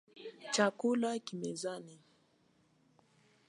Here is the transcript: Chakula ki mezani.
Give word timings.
Chakula 0.53 1.11
ki 1.25 1.33
mezani. 1.41 1.95